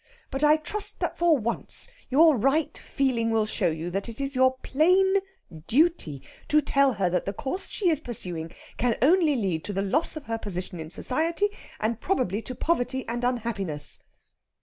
[0.31, 4.33] But I trust that for once your right feeling will show you that it is
[4.35, 5.17] your plain
[5.67, 9.83] duty to tell her that the course she is pursuing can only lead to the
[9.83, 14.01] loss of her position in society, and probably to poverty and unhappiness."